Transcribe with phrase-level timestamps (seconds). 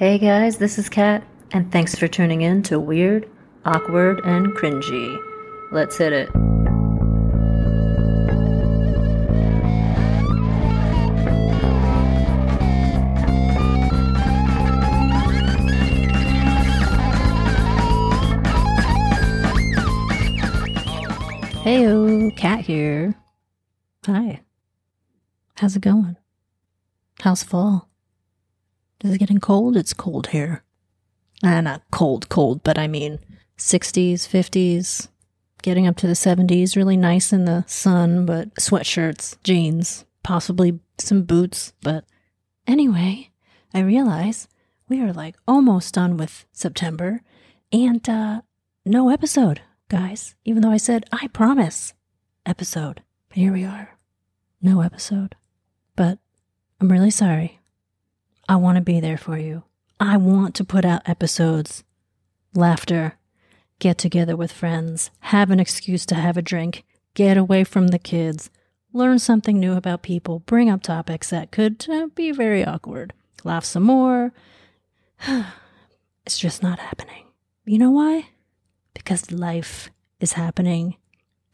[0.00, 1.22] Hey guys, this is Kat,
[1.52, 3.28] and thanks for tuning in to Weird,
[3.66, 5.22] Awkward, and Cringy.
[5.72, 6.30] Let's hit it.
[21.62, 23.14] Heyo, Kat here.
[24.06, 24.40] Hi.
[25.56, 26.16] How's it going?
[27.20, 27.89] How's fall?
[29.02, 29.76] Is it getting cold?
[29.76, 30.62] It's cold here.
[31.42, 33.18] Ah, not cold, cold, but I mean
[33.56, 35.08] 60s, 50s,
[35.62, 41.22] getting up to the 70s, really nice in the sun, but sweatshirts, jeans, possibly some
[41.22, 41.72] boots.
[41.82, 42.04] But
[42.66, 43.30] anyway,
[43.72, 44.48] I realize
[44.88, 47.22] we are like almost done with September
[47.72, 48.42] and uh,
[48.84, 51.94] no episode, guys, even though I said I promise
[52.44, 53.02] episode.
[53.28, 53.96] But here we are.
[54.60, 55.36] No episode.
[55.96, 56.18] But
[56.80, 57.59] I'm really sorry.
[58.50, 59.62] I want to be there for you.
[60.00, 61.84] I want to put out episodes,
[62.52, 63.16] laughter,
[63.78, 66.82] get together with friends, have an excuse to have a drink,
[67.14, 68.50] get away from the kids,
[68.92, 73.12] learn something new about people, bring up topics that could uh, be very awkward,
[73.44, 74.32] laugh some more.
[76.26, 77.26] it's just not happening.
[77.66, 78.30] You know why?
[78.94, 80.96] Because life is happening.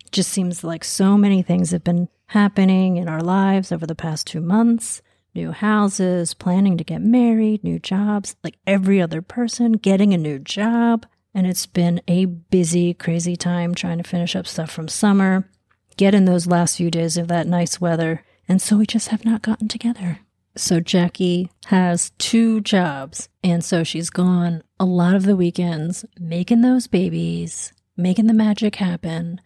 [0.02, 3.94] It just seems like so many things have been happening in our lives over the
[3.94, 5.02] past two months
[5.36, 10.38] new houses, planning to get married, new jobs, like every other person, getting a new
[10.38, 11.06] job.
[11.34, 15.48] And it's been a busy, crazy time trying to finish up stuff from summer,
[15.96, 18.24] get in those last few days of that nice weather.
[18.48, 20.20] And so we just have not gotten together.
[20.56, 23.28] So Jackie has two jobs.
[23.44, 28.76] And so she's gone a lot of the weekends making those babies, making the magic
[28.76, 29.40] happen.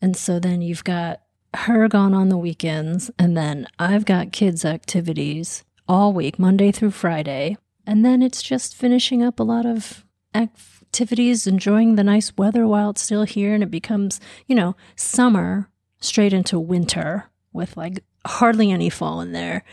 [0.00, 1.22] And so then you've got
[1.54, 6.92] her gone on the weekends, and then I've got kids' activities all week, Monday through
[6.92, 7.56] Friday.
[7.86, 12.90] And then it's just finishing up a lot of activities, enjoying the nice weather while
[12.90, 15.68] it's still here, and it becomes, you know, summer
[16.00, 19.64] straight into winter with like hardly any fall in there.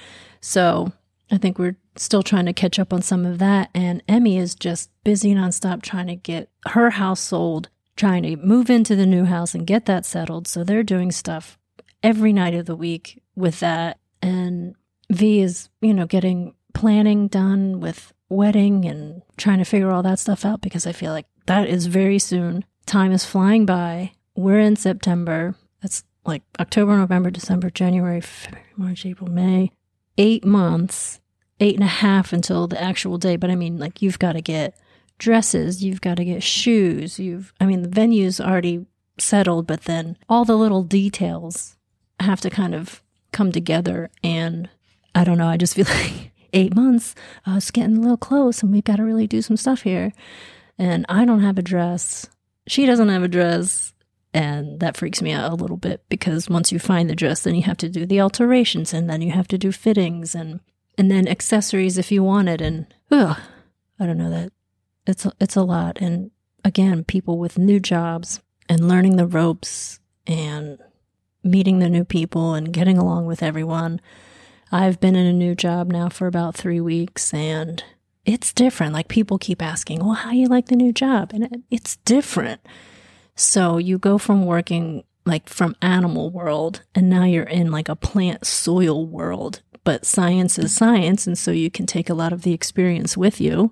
[0.42, 0.92] So
[1.32, 3.70] I think we're still trying to catch up on some of that.
[3.74, 8.70] And Emmy is just busy nonstop trying to get her house sold, trying to move
[8.70, 10.48] into the new house and get that settled.
[10.48, 11.59] So they're doing stuff
[12.04, 14.00] every night of the week with that.
[14.22, 14.76] And
[15.12, 20.20] V is, you know, getting planning done with wedding and trying to figure all that
[20.20, 22.64] stuff out because I feel like that is very soon.
[22.86, 24.12] Time is flying by.
[24.36, 25.56] We're in September.
[25.82, 29.72] That's like October, November, December, January, February, March, April, May.
[30.18, 31.22] Eight months,
[31.60, 33.36] eight and a half until the actual day.
[33.36, 34.78] But I mean, like, you've got to get
[35.18, 37.20] dresses, you've got to get shoes.
[37.20, 38.86] You've, I mean, the venue's already
[39.18, 41.78] settled, but then all the little details
[42.20, 44.10] have to kind of come together.
[44.24, 44.70] And
[45.16, 47.16] I don't know, I just feel like eight months,
[47.48, 50.12] uh, it's getting a little close and we've got to really do some stuff here.
[50.78, 52.28] And I don't have a dress.
[52.68, 53.94] She doesn't have a dress.
[54.34, 57.56] And that freaks me out a little bit because once you find the dress, then
[57.56, 60.60] you have to do the alterations and then you have to do fittings and
[61.00, 62.62] and then accessories if you want it.
[62.62, 63.40] And ugh,
[64.00, 64.52] I don't know that
[65.08, 65.98] it's it's a lot.
[66.00, 66.30] And
[66.64, 70.78] again, people with new jobs and learning the ropes and
[71.44, 74.02] meeting the new people and getting along with everyone.
[74.72, 77.84] I've been in a new job now for about three weeks and
[78.26, 78.94] it's different.
[78.94, 81.32] Like people keep asking, well, how you like the new job?
[81.34, 82.62] And it's different.
[83.36, 87.96] So you go from working like from animal world and now you're in like a
[87.96, 89.62] plant soil world.
[89.84, 91.26] But science is science.
[91.26, 93.72] And so you can take a lot of the experience with you.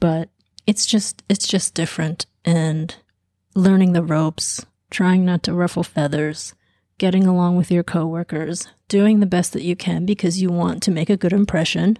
[0.00, 0.28] But
[0.66, 2.94] it's just, it's just different and
[3.54, 6.54] learning the ropes, trying not to ruffle feathers,
[6.98, 10.90] getting along with your coworkers, doing the best that you can because you want to
[10.90, 11.98] make a good impression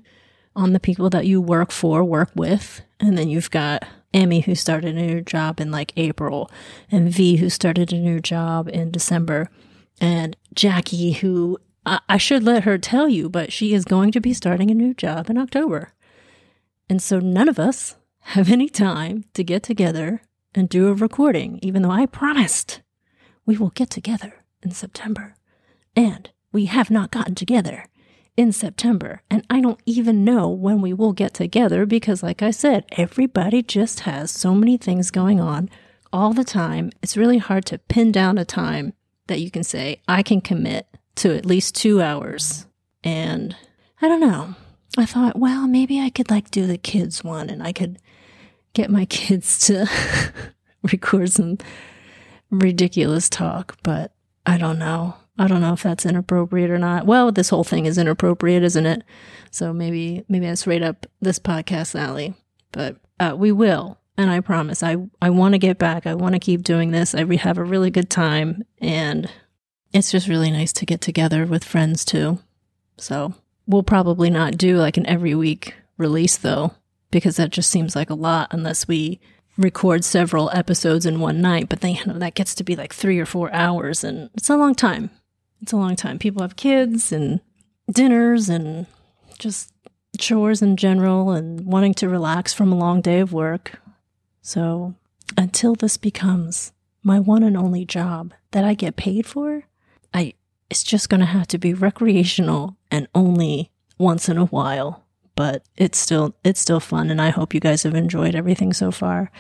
[0.55, 2.83] on the people that you work for, work with.
[2.99, 6.51] And then you've got Emmy, who started a new job in like April,
[6.91, 9.51] and V, who started a new job in December,
[10.01, 14.21] and Jackie, who I, I should let her tell you, but she is going to
[14.21, 15.93] be starting a new job in October.
[16.89, 20.23] And so none of us have any time to get together
[20.55, 22.81] and do a recording, even though I promised
[23.45, 25.35] we will get together in September.
[25.97, 27.85] And we have not gotten together
[28.37, 29.23] in September.
[29.31, 33.63] And I don't even know when we will get together because, like I said, everybody
[33.63, 35.69] just has so many things going on
[36.13, 36.91] all the time.
[37.03, 38.93] It's really hard to pin down a time
[39.27, 42.67] that you can say, I can commit to at least two hours.
[43.03, 43.57] And
[44.01, 44.55] I don't know.
[44.97, 47.99] I thought, well, maybe I could like do the kids one and I could
[48.73, 49.87] get my kids to
[50.83, 51.59] record some
[52.51, 54.13] ridiculous talk, but
[54.47, 55.15] I don't know.
[55.39, 57.07] I don't know if that's inappropriate or not.
[57.07, 59.05] Well, this whole thing is inappropriate, isn't it?
[59.51, 62.35] So maybe maybe that's right up this podcast alley.
[62.73, 64.83] But uh, we will, and I promise.
[64.83, 66.07] I I want to get back.
[66.07, 67.15] I want to keep doing this.
[67.15, 69.31] I re- have a really good time, and
[69.93, 72.41] it's just really nice to get together with friends too.
[72.97, 73.35] So
[73.67, 76.73] we'll probably not do like an every week release though,
[77.11, 79.21] because that just seems like a lot unless we
[79.59, 81.69] record several episodes in one night.
[81.69, 84.75] But know that gets to be like three or four hours, and it's a long
[84.75, 85.11] time.
[85.61, 86.19] It's a long time.
[86.19, 87.41] People have kids and
[87.93, 88.87] dinners and
[89.39, 89.73] just
[90.19, 93.81] chores in general and wanting to relax from a long day of work.
[94.41, 94.95] So
[95.37, 96.73] until this becomes
[97.03, 99.65] my one and only job that I get paid for,
[100.15, 100.35] I
[100.71, 105.05] it's just going to have to be recreational and only once in a while,
[105.39, 108.91] but it's still it's still fun and I hope you guys have enjoyed everything so
[108.91, 109.31] far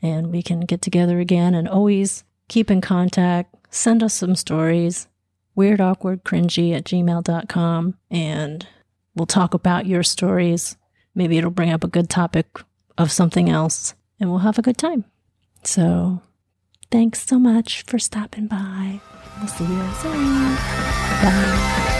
[0.00, 5.06] and we can get together again and always keep in contact, send us some stories,
[5.54, 8.66] weird awkward cringy at gmail.com and
[9.14, 10.78] we'll talk about your stories.
[11.14, 12.46] Maybe it'll bring up a good topic
[12.96, 15.04] of something else and we'll have a good time.
[15.62, 16.22] So
[16.90, 18.98] thanks so much for stopping by.
[19.40, 20.54] We'll see you soon.
[20.54, 21.90] Bye.